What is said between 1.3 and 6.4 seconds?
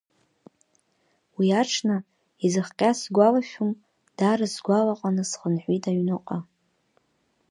Уи аҽны, изыхҟьаз сгәалашәом, даара сгәалаҟаны схынҳәит аҩныҟа.